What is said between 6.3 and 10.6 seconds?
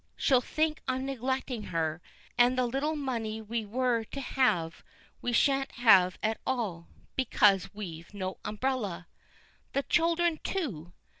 all because we've no umbrella. "The children,